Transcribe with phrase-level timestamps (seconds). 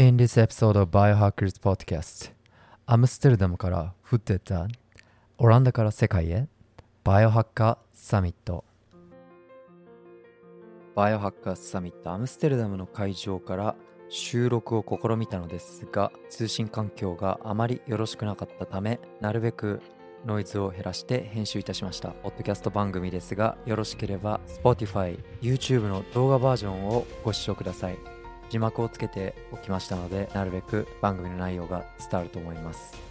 [0.00, 2.32] In this episode of Biohackers Podcast
[2.86, 4.66] アムステルダムから降ってた
[5.36, 6.48] オランダから世界へ
[7.04, 8.64] バイオハッカーサミット
[10.96, 13.76] バイオハッカーサミットアムステルダムの会場から
[14.08, 19.82] 収録を試みたのですが通信環境があまりよろしくなかったためなるべく
[20.24, 22.08] ノイズを減らして編集いたしました。
[22.08, 28.19] ポッドキャスト番組ですがよろしければ Spotify、YouTube の動画バージョンをご視聴ください。
[28.50, 33.10] 字幕をつけておきましたのでなるべく番組の内容が伝わると思います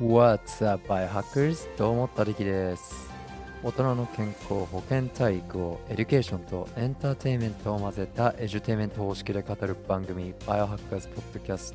[0.00, 1.76] What's up, Biohackers?
[1.76, 3.10] どうも、たりきです。
[3.64, 11.74] 大人の健康、保健体育をエデュケーションとエンターテインメントを混ぜたエデュテインメント方式で語る番組、Biohackers Podcast。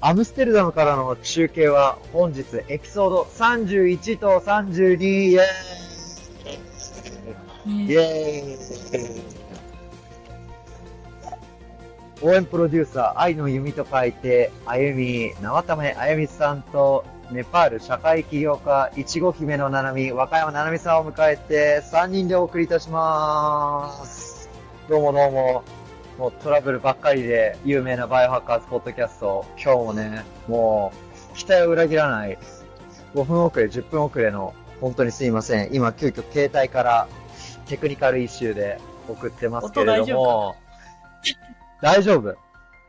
[0.00, 5.44] アムステルダムからの中継は本日エピソード31と32イエー
[7.66, 9.33] イイエーイ
[12.24, 24.48] 応援プロデューサー、愛の弓と書いて、あゆみ、縄ためあゆみさんと、ネパール社会起業家、いちご姫のななみ、和歌山ななみさんを迎えて、3人でお送りいたします。
[24.88, 25.62] どうもどうも。
[26.16, 29.44] もうトラブルばっかりで有名なバイオハッカーズポッドキャスト。
[29.62, 30.94] 今日もね、も
[31.34, 32.38] う、期待を裏切らない。
[33.14, 35.74] 5分遅れ、10分遅れの、本当にすいません。
[35.74, 37.06] 今、急遽携帯から
[37.66, 40.56] テクニカルイシューで送ってますけれども、
[41.82, 42.34] 大丈夫？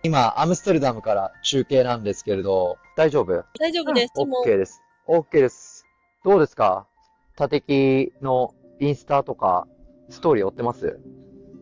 [0.04, 3.44] 今、アムステルダムから中継なんですけれど、大丈夫？
[3.60, 4.14] 大丈夫です。
[4.26, 4.82] もう ?OK です。
[5.08, 5.86] OK です。
[6.24, 6.88] どうですか？
[7.36, 9.68] 縦木のインスタとか、
[10.10, 11.00] ストーリー追ってます？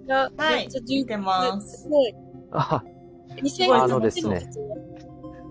[0.05, 2.13] いやはいめっちゃ見てますすごい。
[2.51, 2.83] あ、
[3.29, 4.45] 2000あのですね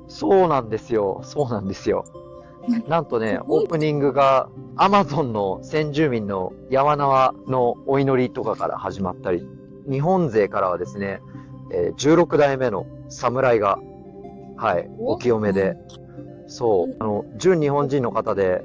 [0.09, 1.21] そうなんですよ。
[1.25, 2.05] そうなんですよ。
[2.87, 9.49] なんとね オープニングが、アマゾンの先住民の山縄のお祈りとかから始まったり、
[9.91, 11.21] 日本勢からはですね、
[11.73, 13.79] えー16代目の侍が、
[14.57, 15.13] はい、お。
[15.15, 15.77] お清めで、
[16.47, 18.63] そう、あの、純日本人の方で、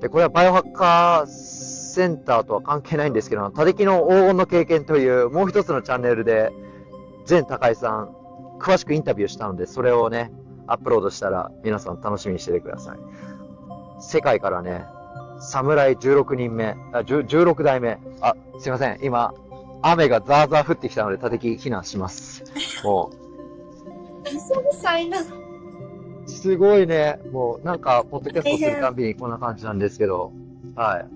[0.00, 6.52] で、これはバイオハッカーセンターとは関係ないんですけど、他力の黄金の経験というもう一つのチャンネルで、
[7.28, 8.10] 前高井さん、
[8.58, 10.32] 詳しくインタビューしたので、それをね、
[10.66, 12.98] アップロードしたら皆さん楽しみにしててください。
[14.00, 14.84] 世界からね、
[15.38, 19.34] 侍16人目、あ、10 16代目、あ、すいません、今、
[19.82, 22.44] 雨がザーザー降ってきたので、他力避難します。
[22.84, 23.16] もう。
[26.30, 30.32] すごいね、もうなんか、ポッドキャストするたんびにこんな感じなんですけど、
[30.76, 31.06] はい。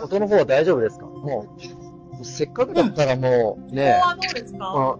[0.00, 1.06] 音の方は大丈夫ですか？
[1.06, 1.56] も
[2.20, 4.98] う、せっかくだったらもう、ここね、はどうですか？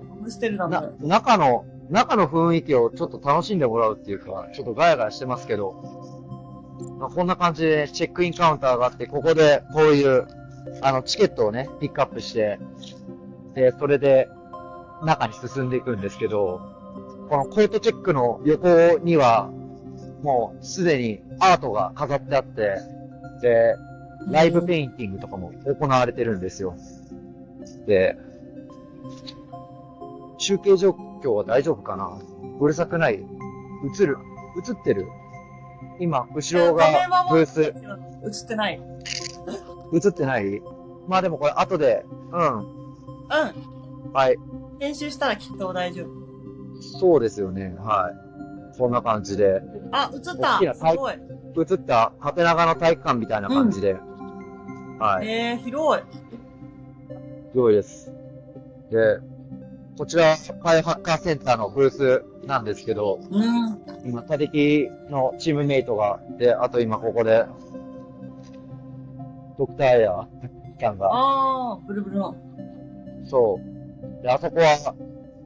[1.01, 5.73] 中の、中の雰囲気をちょっと楽しんでもらうっていうか、ちょっとガヤガヤしてますけど、
[7.01, 10.27] まあ、こんな感じでチェックインカウンターがあって、ここでこういう、
[10.81, 12.59] あの、チケットをね、ピックアップして、
[13.55, 14.29] で、それで
[15.03, 16.61] 中に進んでいくんですけど、
[17.29, 19.51] このコートチェックの横には、
[20.23, 22.77] もうすでにアートが飾ってあって、
[23.41, 23.75] で、
[24.31, 26.77] ライブペインティングとかも行われてるんですよ。
[27.87, 28.17] で、
[30.39, 30.91] 中継状
[31.23, 32.19] 況は大丈夫かな？
[32.61, 33.15] うるさくない？
[33.15, 34.19] 映る？
[34.69, 35.07] 映ってる？
[35.99, 36.87] 今、後ろが
[37.31, 37.73] ブース、映っ
[38.49, 38.81] てない。
[39.93, 40.63] 映ってない？
[41.09, 42.59] まあでもこれ後で、うん。
[42.59, 44.13] うん。
[44.13, 44.37] はい。
[44.81, 46.81] 編集したらきっと大丈夫。
[46.99, 47.75] そうですよね。
[47.79, 48.79] はい。
[48.79, 49.63] こんな感じで。
[49.93, 51.15] あ、映ったすごい。
[51.15, 53.97] 映った縦長の体育館みたいな感じで。
[54.99, 55.29] はい。
[55.29, 56.03] えー、広い。
[57.55, 58.11] 良いです。
[58.91, 59.19] で、
[59.99, 63.83] こちら、パイハッカーセンターのブースなんですけど、うん。
[64.05, 67.45] 今、他力のチームメイトが、で、あと今ここで、
[69.59, 70.29] ドクターエア
[70.81, 72.37] さんが、あー、ブルブルの。
[73.25, 73.61] そ
[74.21, 74.23] う。
[74.23, 74.95] で、あそこは、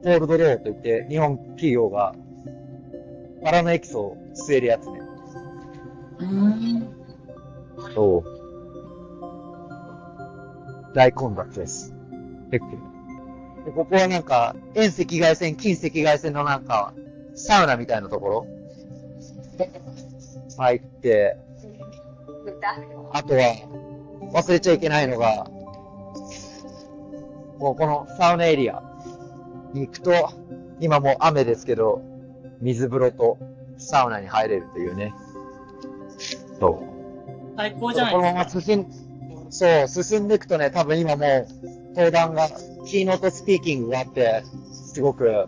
[0.03, 2.13] コールドローといって、日本企業が、
[3.43, 5.01] パラのエキソを据えるやつね。
[6.19, 6.87] うん。
[7.93, 8.37] そう。
[10.95, 11.93] 大混雑です。
[12.49, 12.65] で、で
[13.75, 16.93] ここはなんか、遠赤外線、近赤外線のなんか、
[17.35, 18.47] サウナみたいなところ？
[20.57, 21.37] 入って、
[23.13, 23.86] あとは、
[24.37, 25.47] 忘れちゃいけないのが、
[27.57, 28.83] もうこのサウナエリア
[29.73, 30.11] に行くと、
[30.79, 32.03] 今もう雨ですけど、
[32.61, 33.39] 水風呂と
[33.79, 35.11] サウナに入れるというね。
[36.59, 37.55] そう。
[37.57, 38.59] 最高じゃないこのまですか。
[38.59, 41.47] ま進ん、そう、進んでいくとね、多分今もう、
[41.95, 42.47] 登壇が、
[42.85, 45.47] keynote speaking があって、すごく、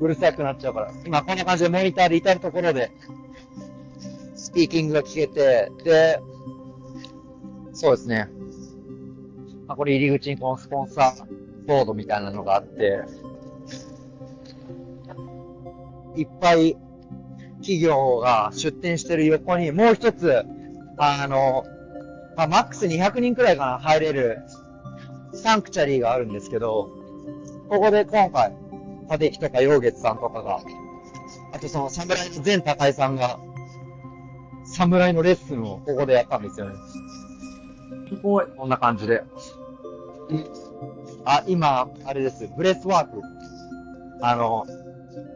[0.00, 2.90] うるさくなっちゃうから、今こんな感じでモニターで至るところで、
[4.34, 6.22] speaking が聞けて、で、
[7.78, 8.28] そうですね。
[9.68, 13.04] あ、これ入り口にこのスポンサーボードみたいなのがあって、
[16.16, 16.76] いっぱい
[17.58, 20.42] 企業が出店してる横にもう一つ、
[20.96, 21.62] あの、
[22.36, 24.38] まあ、マックス200人くらいかな入れる
[25.32, 26.90] サンクチャリーがあるんですけど、
[27.68, 28.56] ここで今回、
[29.08, 30.60] 立木とか陽月さんとかが、
[31.52, 33.38] あとその侍の全高井さんが、
[34.64, 36.74] 侍のレッスンをここでやったんですよね。
[38.08, 38.46] すごい。
[38.56, 39.22] こんな感じで。
[41.24, 42.48] あ、今、あれです。
[42.56, 43.20] breathwork。
[44.20, 44.66] あの、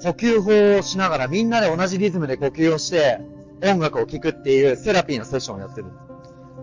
[0.03, 3.21] 呼吸法をしながらみんなで同じリズムで呼吸をして
[3.65, 5.87] 音楽を聴くっていうセラピーのセッションをやってる。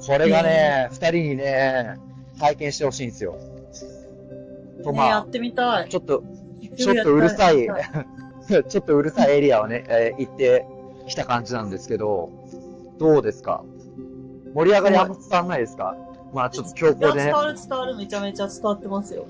[0.06, 1.98] これがね、二、人にね、
[2.40, 3.38] 体験してほしいんですよ。
[4.84, 5.90] と、ね、やまってみたあ、い。
[5.90, 6.24] ちょっと、
[6.78, 7.68] ちょっとうるさい
[8.70, 10.66] ちょっとうるさいエリアをね、えー行って
[11.08, 12.30] きた感じなんですけど、
[12.98, 13.64] どうですか？
[14.54, 15.96] 盛り上がりあんま伝わんないですか？
[16.34, 17.34] まあちょっと強行でね伝。
[17.34, 17.96] わる伝わる。
[17.96, 19.26] めちゃめちゃ伝わってますよ。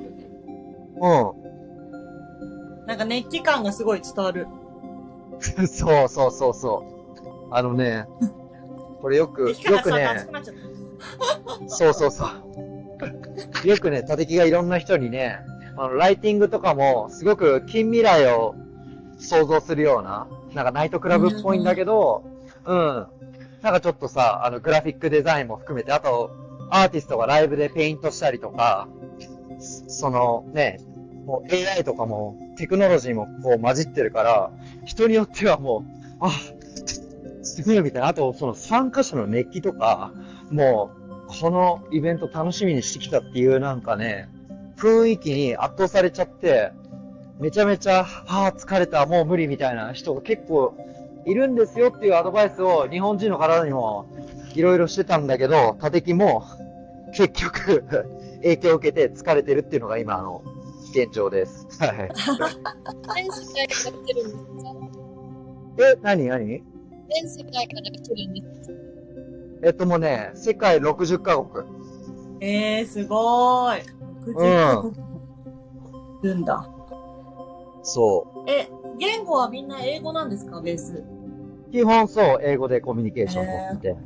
[0.98, 1.06] う
[2.88, 4.48] なんか熱気感がすごい伝わる。
[4.48, 4.50] ん。
[5.68, 6.84] そうそうそうそ
[7.52, 7.54] う。
[7.54, 8.06] あのね、
[9.02, 10.10] これよく、よくね。
[11.68, 13.68] そうそうそう。
[13.68, 15.40] よくね、立木がいろんな人にね、
[15.78, 18.56] あの、ライティングとかも、すごく近未来を
[19.18, 22.24] 想像するような、なんかナイトクラブっぽいんだけど、
[22.66, 23.08] うん。
[23.62, 26.32] なんかちょっとさ、あの、グラフィックデザインも含めて、あと、
[26.70, 28.88] アーティストがライブでペイントしたりとか、
[29.60, 30.80] そのね、
[31.26, 34.52] もう AI とかもテクノロジーもこう混じってるから、
[34.86, 35.86] 人によってはも
[36.20, 36.32] う、あ、
[37.44, 38.08] すごいみたいな。
[38.08, 40.12] あと、その参加者の熱気とか、
[40.52, 40.92] も
[41.28, 44.30] う、このイベント楽しみにしてきたっていうなんかね、
[44.78, 46.72] 雰囲気に圧倒されちゃって、
[47.40, 50.76] めちゃめちゃ、ああ、疲れた、もう無理みたいな人が結構
[51.26, 54.06] いるんですよっていうアドバイスを日本人の方にも
[54.56, 56.44] いろいろしてたんだけど、立木も
[57.14, 57.84] 結局
[58.44, 60.42] 影響を受けて疲れてるっていうのが今の
[60.92, 61.68] 現状です。
[61.80, 62.10] はい。
[63.16, 65.92] 全世界から来てるんですか？
[65.94, 66.48] え、何何？
[66.48, 68.76] 全世界から来てるんですか？
[69.64, 71.66] えっともうね、世界60カ国。
[72.42, 73.82] えー、すごーい。
[74.26, 74.94] うん
[76.24, 76.70] いるんだ。
[77.84, 78.68] そえ、
[79.00, 80.62] 言語はみんな英語なんですか？
[80.62, 81.04] ベース。
[81.70, 81.72] う。
[81.72, 84.02] 基本そう、英語でコミュニケーション取って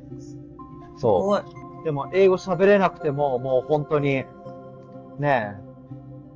[0.97, 1.41] そ。
[1.81, 1.83] う。
[1.83, 4.23] でも英語喋れなくても、もう本当に、
[5.19, 5.55] ね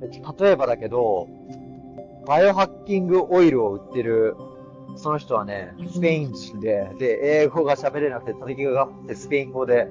[0.02, 0.10] え、
[0.40, 1.26] 例えばだけど、
[2.26, 4.36] バイオハッキングオイルを売ってる、
[4.96, 9.88] その人はね、スペイン人で、で、英語が喋れなくて、叩きがってスペイン語で、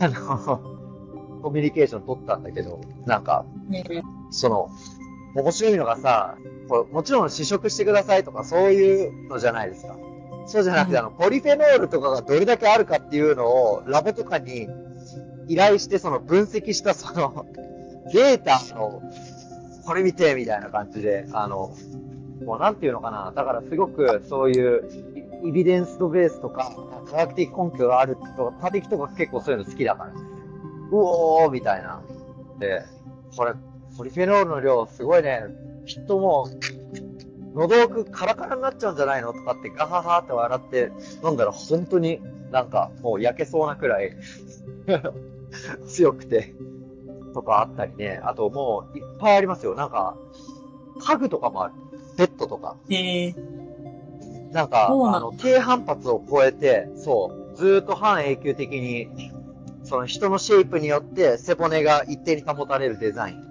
[0.00, 0.60] あの、
[1.42, 3.84] コミュニケーション取ったんだけど、なんか、ね
[4.30, 4.70] その、
[5.42, 6.36] 面白いのがさ、
[6.68, 9.96] こうもちろん試食してくださいとかそういうのじゃないですか。
[10.46, 14.68] そうじゃなくて、うんあの、ポリフェノールとかがどれだけあるかっていうのをラボとかに
[15.48, 17.46] 依頼して、その分析したその
[18.12, 19.02] データの、
[19.84, 21.74] これ見て、みたいな感じで、あの、
[22.44, 23.32] もうなんていうのかな。
[23.34, 24.88] だからすごくそういう
[25.44, 26.72] イエビデンスとベースとか、
[27.10, 30.10] 科学的根拠があるとか、他的とか結構そういうの好きだから。
[30.10, 30.14] う
[30.92, 32.02] おーみたいな。
[32.58, 32.82] で、
[33.36, 33.52] これ、
[33.96, 35.42] ポリフェノールの量すごいね、
[35.86, 36.48] きっとも
[37.54, 40.92] う、喉奥カラカラになっちゃうんじゃないのとかってガハハって笑って
[41.24, 42.20] 飲んだら本当に
[42.50, 44.14] なんかもう焼けそうなくらい
[45.88, 46.54] 強くて、
[47.36, 48.20] とかあったりね。
[48.24, 49.74] あともういっぱいありますよ。
[49.74, 50.16] なんか、
[51.00, 51.74] 家具とかもある。
[52.16, 52.76] ペットとか。
[52.88, 59.08] えー、なんか、あの、低反発を超えて、そう、ずーっと半永久的に、
[59.84, 63.45] その人のシェイプによって背骨が一定に保たれるデザイン。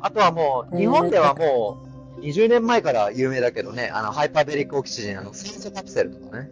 [0.00, 1.78] あとはもう、日本ではも
[2.18, 6.50] う、20年前から有名だけどね、あの、ハイパーベリックオキシジェン、あの、酸素カプセルとかね。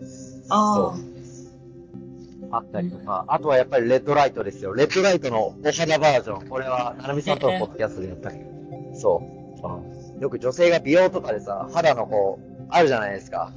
[0.50, 0.94] あ
[2.50, 4.72] あったりとか、あとはやっぱりレッドライトですよ。
[4.72, 6.48] レッドライトのお肌バージョン。
[6.48, 8.44] これは、ななみさんとのポッドキャストでやったけど。
[8.94, 9.22] そ
[10.18, 10.22] う。
[10.22, 13.52] よく女性が美容とかでさ、肌のこう、あるじゃないですか。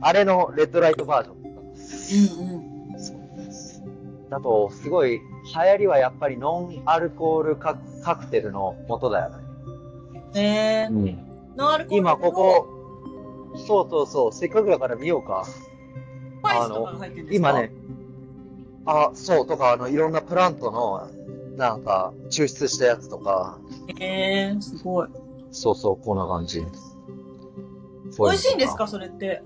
[0.00, 1.44] あれのレッドライトバージョン。
[2.40, 2.74] うんうん。
[4.28, 5.20] だと、すごい、流
[5.52, 9.36] 行りはやっぱりノンアルコールカカクテルの元だよね。
[10.36, 11.16] えー、
[11.56, 12.66] ノンアルコール今ここ、
[13.66, 15.44] そうそうそう、せっかくだから見ようか。
[15.44, 15.70] ス
[16.42, 17.50] パイスとかが入ってるんですか？
[17.50, 17.72] 今ね、
[18.84, 21.08] あ、そう、とか、あの、いろんなプラントの、
[21.56, 23.58] なんか、抽出したやつとか、
[24.00, 25.08] えー、すごい。
[25.52, 26.60] そうそう、こんな感じ。
[28.18, 28.86] 美味しいんですか？
[28.86, 29.42] それって。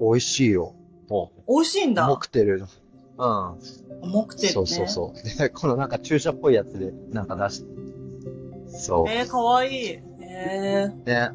[0.00, 0.74] 美味しいよ。
[1.08, 2.08] も美味しいんう、だ。
[2.08, 2.64] モクテル。
[4.02, 4.10] うん。
[4.10, 4.52] モクテルね。
[4.52, 5.38] そうそうそう。
[5.38, 7.66] で、 このなんか注射っぽいやつで、なんか出して。
[8.78, 9.08] そう。
[9.08, 9.98] えー、かわいい。
[10.20, 11.30] えね。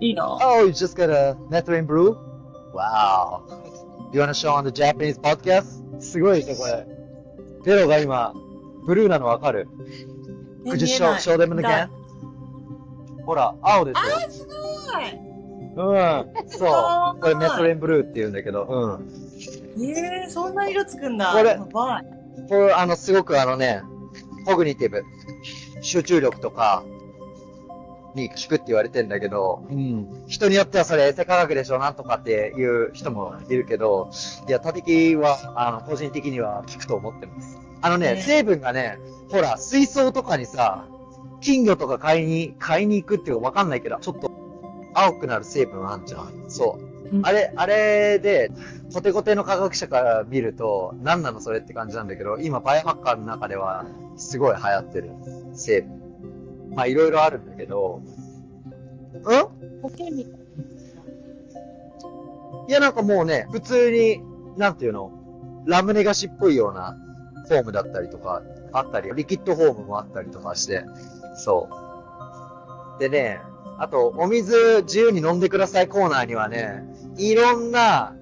[0.00, 0.26] ー、いいな。
[0.42, 2.16] Oh, you just got a Netherine brew?
[2.74, 3.42] Wow.
[4.12, 6.00] You wanna show on the Japanese podcast?
[6.00, 6.86] すごいですよ、これ。
[7.64, 8.32] ペロが今、
[8.86, 9.68] ブルーなのわかる？
[10.66, 11.88] え Could you show, show them again?
[13.24, 14.00] ほら、青ですよ。
[14.02, 14.52] あー、すご
[15.00, 15.22] い。
[15.74, 16.48] うん。
[16.48, 17.20] そう。
[17.20, 19.08] これメトレンブルーって言うんだけど、うん。
[19.78, 21.32] ええー、そんな色つくんだ。
[21.32, 22.04] これやばい。
[22.48, 23.82] これ、あの、すごくあのね、
[24.44, 25.02] コグニティブ、
[25.80, 26.84] 集中力とか、
[28.14, 30.24] に効くって言われてんだけど、うん。
[30.28, 34.10] 人によってはそれエセ科学でしょなんとかっていう人もいるけど、
[34.48, 37.58] いや、他的は、あの、個人的には効くと思ってます。
[37.80, 38.98] あのね、ね成分がね、
[39.30, 40.86] ほら、水槽とかにさ、
[41.40, 44.30] 金魚とか買いに、買いに行くっていうかわかんないけど、ちょっと
[44.94, 46.44] 青くなる成分あんじゃん。
[46.48, 46.91] そう。
[47.12, 47.26] うん。
[47.26, 48.50] あれ、あれで、
[48.92, 53.84] コテコテの科学者から見ると、何なのそれって感じなんだけど、今、バイオハッカーの中では、
[54.16, 55.10] すごい流行ってる。
[55.54, 56.02] 成分。
[56.74, 58.00] まあ、いろいろあるんだけど、
[59.14, 59.22] うん？
[59.82, 60.26] 保険みい
[62.68, 64.20] や、なんかもうね、普通に、
[64.56, 65.10] なんていうの、
[65.66, 66.96] ラムネ菓子っぽいような
[67.48, 68.42] フォームだったりとか、
[68.72, 70.84] あったり、リキッドフォームもあったりとかして、
[71.36, 71.68] そ
[72.98, 73.00] う。
[73.00, 73.40] でね、
[73.78, 76.84] あと、お水自由に飲んでくださいコーナーにはね、
[77.16, 78.14] いろんな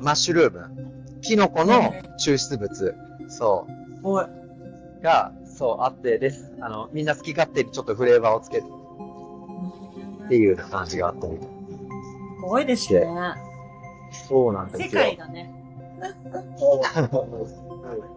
[0.00, 2.94] マッシュルーム、キノコの抽出物、
[3.28, 3.66] そ。
[4.02, 6.52] う、が、そう、あってです。
[6.60, 8.64] あの、みんな好き勝手にちょっとフレーバーをつける
[10.26, 11.36] っていうような感じがあったり。
[11.36, 11.40] す
[12.42, 13.06] ごいですね。
[14.28, 14.88] そうなんですよ。
[14.88, 15.52] 世界がね。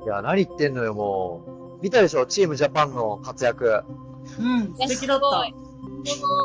[0.06, 1.42] いや、何言ってんのよ、も
[1.80, 1.84] う。
[1.84, 3.84] 見たでしょチームジャパンの活躍。
[4.40, 5.46] うん、素敵だった。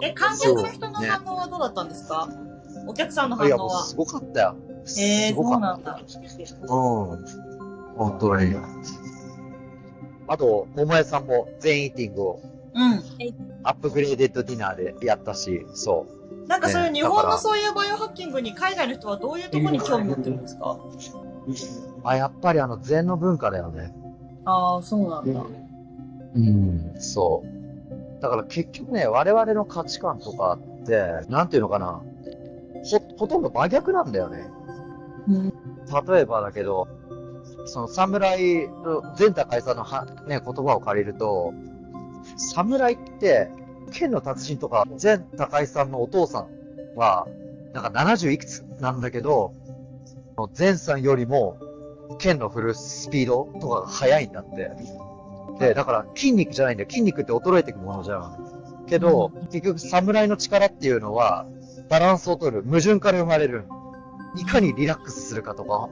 [0.02, 2.28] え、観客の人の反応はどうだったんですか？
[2.86, 3.74] お客さんの反いや、応は？
[3.74, 4.56] もうすごかったよ。
[4.68, 5.92] えー、すごかっそうなんだ。
[5.92, 6.00] た。
[6.00, 6.76] う
[7.16, 7.24] ん。
[7.96, 8.56] 本当に。
[10.28, 12.40] あと、桃江さんも禅 eating を
[12.74, 13.02] うん。
[13.64, 16.46] upgraded dinner でやったし、そう。
[16.48, 20.78] なんかそういうね日本のそういうバイオハッキングに海外の人はどういうところに興味持ってるんですか？
[22.04, 23.94] あ、やっぱりあの、禅の文化だよね。
[24.44, 25.44] ああ、そうなんだ。
[26.34, 28.22] うん、そう。
[28.22, 32.00] だから結局ね、我々の価値観とかって、なんていうのかな。
[32.84, 34.48] ほ、ほとんど真逆なんだよね。
[35.28, 35.52] うん。
[36.08, 36.88] 例えばだけど、
[37.66, 41.52] その侍の前高井さんのは、ね、言葉を借りると、
[42.36, 43.50] 侍って、
[43.92, 46.48] 剣の達人とか前高井さんのお父さん
[46.96, 47.26] は、
[47.72, 49.52] なんか70いくつなんだけど、
[50.58, 51.58] 前さんよりも
[52.18, 54.70] 剣の振るスピードとかが速いんだって。
[55.58, 56.90] で、だから筋肉じゃないんだよ。
[56.90, 58.84] 筋肉って衰えていくものじゃん。
[58.88, 61.46] けど、結局侍の力っていうのは、
[61.88, 63.64] バランスを取る、矛盾から生まれる。
[64.34, 65.88] いかにリラックスするかとか、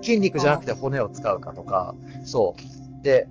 [0.00, 1.94] 筋肉じゃなくて骨を使うかとか、
[2.24, 2.54] そ
[3.00, 3.04] う。
[3.04, 3.28] で、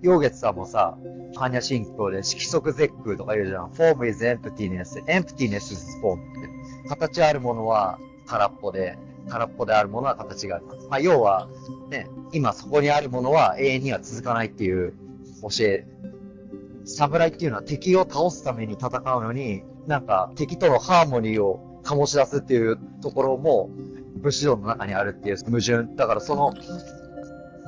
[0.00, 0.96] 陽月さんもさ、
[1.34, 3.70] 般若心経で色即絶空とか言うじゃん。
[3.70, 6.88] form is emptiness, emptiness is form って。
[6.88, 10.66] 形あるものは空っぽで、空っぽであるものは形がある。
[10.88, 11.48] まあ、要は、
[11.90, 14.94] ね、今そこにあるものは永遠には続かないっていう
[15.42, 15.86] 教え。
[16.84, 23.70] 侍っていうのは敵を倒すために戦うのに、なんか敵とのハーモニーを醸し出すっていうところも
[24.16, 25.94] 武士道の中にあるっていう矛盾。
[25.96, 26.54] だからその、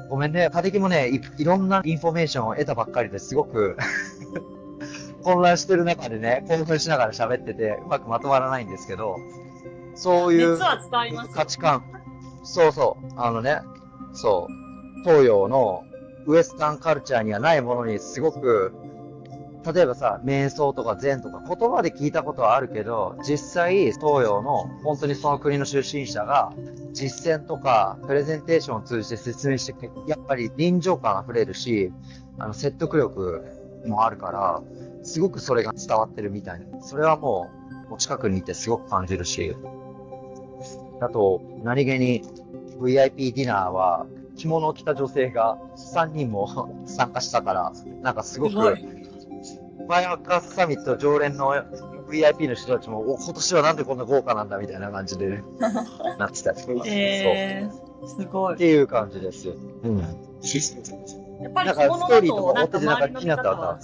[0.09, 3.77] ごめんね、たりきもねい、いろんなインフォメーションを得たばっかりですごく
[5.23, 9.17] 混乱してる中でね、興奮しながら喋ってて、うまくまとまらないんですけど、
[9.95, 11.83] そういう価値観。
[12.45, 13.13] そうそう。
[13.17, 13.61] あのね、
[14.13, 15.03] そう。
[15.05, 15.85] 東洋の
[16.27, 18.73] ウエスタンカルチャーにはないものにすごく、
[19.73, 26.53] 例えばさ、瞑想とか禅とか言葉で聞いたことはあるけど、実際東洋の本当にその国の出身者が
[26.93, 29.75] 実践とかプレゼンテーションを通じて説明して
[30.07, 31.93] やっぱり臨場感溢れるし、
[32.39, 33.45] あの説得力
[33.87, 34.63] もあるから、
[35.03, 36.83] すごくそれが伝わってるみたいな。
[36.83, 37.51] それはも
[37.87, 39.57] う、もう近くにいてすごく感じるし、
[41.01, 42.23] あと、何気に
[42.81, 44.07] VIP ディナーは
[44.37, 48.55] 着物を着た女性が3人も 参加したから、なんかすごく、
[49.85, 51.55] すごいバイオハッカーサミット常連の
[52.09, 55.43] VIP の人たちも、お、今年はなんでこんな豪華なんだみたいな感じで、
[56.19, 56.59] なってたり。
[56.87, 58.55] えー、すごい。
[58.55, 59.49] っていう感じです。
[59.49, 59.99] うん。
[61.43, 63.79] やっぱりなんかストーリーとかか追っててなんか気になった方は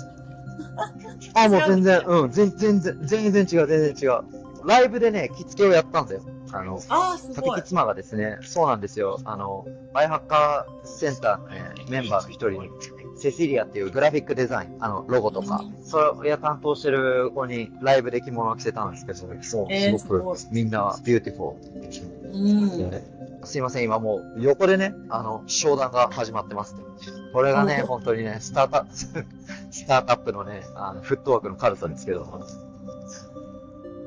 [1.35, 4.23] あ、もう全然、うん、全全然、全然違う、全然違う。
[4.65, 6.23] ライブでね、着付けをやったんだよ。
[6.53, 7.63] あの、あ竹木。
[7.63, 9.21] 妻がですね、そうなんですよ。
[9.25, 12.71] あの、バイハッカーセンターのね、メンバーの一人に、
[13.21, 21.55] セシリアっていうグラフィックデザイン、あの、ロゴとか、それを担当してる子にライブで着物を着せたんですけど、そう、えーすごくすみんなビューティフォ
[22.33, 22.91] うん。
[22.91, 23.03] ー。
[23.45, 26.81] すいません、今もう横でね、あの、商談が始まってますね。
[27.33, 29.25] これがね、うん本当にね、スタートアップ、
[29.71, 32.27] スタートアップのね、あの、フットワークの軽さですけど、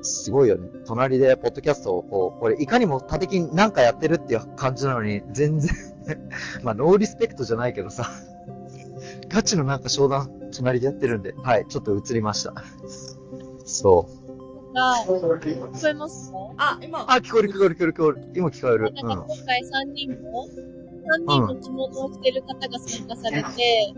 [0.01, 0.67] すごいよね。
[0.85, 5.71] 隣でポッドキャストをこう、これいかにも他的に何かやってるっていう感じなのに、全然
[6.63, 8.09] まあノーリスペクトじゃないけどさ、
[9.29, 12.53] ガチのなんか商談隣でやってるんで、はい、ちょっと映りました。
[13.65, 14.73] そう。
[14.73, 16.31] が、聞こえます？
[16.31, 18.21] かあ、今、あ、聞こえる聞こえる聞こえる聞こえる。
[18.35, 18.93] 今聞こえる。
[18.93, 23.93] なんか今回3人も、3人の着物を着てる方が参加されて、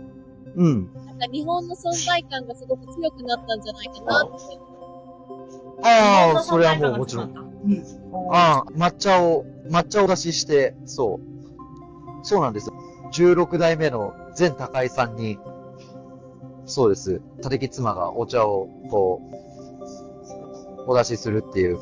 [0.55, 0.65] うん。
[0.65, 0.89] うん。
[1.05, 4.59] なんか日本の存在感がすごく強くなったんじゃないかなって。
[5.83, 7.25] ああ、それはもうもちろん。
[7.25, 7.33] ん。
[8.31, 12.25] ああ、抹茶を、抹茶を出しして、そう。
[12.25, 12.69] そうなんです。
[13.13, 15.39] 16代目の全高井さんに、
[16.65, 17.21] そうです。
[17.37, 19.21] 立木妻がお茶を、こ
[20.87, 21.79] う、お出しするっていう。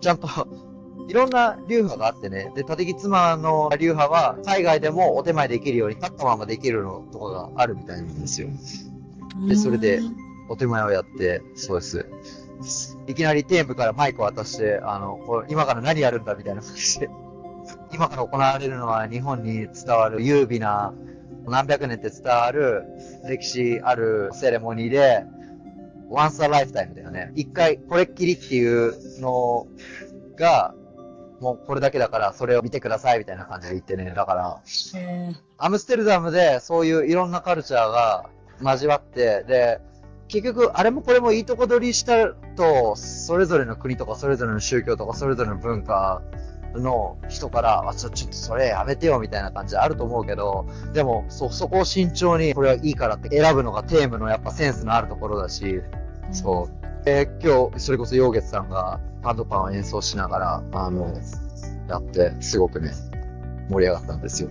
[0.00, 0.28] ちゃんと、
[1.08, 2.52] いろんな流派があってね。
[2.54, 8.48] で、立木妻の流派は、海外でもお手前できるように立ったままできるのとかがあるみたいなんですよ。
[9.48, 10.00] でそれで
[10.48, 12.06] お手前をやって、そうです。
[13.06, 17.10] いきなりテープからマイクを渡して、あの、これ今から何やるんだみたいな感じで。
[17.92, 20.94] 今から行われるのは日本に伝わる優美な、
[21.50, 22.84] 何百年って伝わる
[23.28, 25.24] 歴史あるセレモニーで、
[26.10, 27.32] once a lifetime だよね。
[27.34, 29.66] 一回これっきりっていうの
[30.36, 30.74] が、
[31.40, 34.12] もうこれだけだからそれを見てくださいみたいな感じで言ってね。
[34.14, 34.60] だから、
[34.98, 38.30] へアムステルダムでそういういろんなカルチャーが
[38.62, 39.80] 交わって、で、
[40.28, 46.22] 結局、あれもこれもいいとこ取りしたと、それぞれの国とか、それぞれの宗教とか、それぞれの文化
[46.80, 55.82] の人から、あ、ちょ、ちょっとそれやめてよみたいな感じであると思うけど、でも、そ、そこを慎重に、これはいいからって選ぶのがテームのやっぱセンスのあるところだし、
[56.32, 57.04] そう。
[57.04, 61.14] で、今日、それこそ、陽月さんがパンドパンを演奏しながら、あの、
[61.88, 62.92] やって、すごくね、
[63.68, 64.50] 盛り上がったんですよ。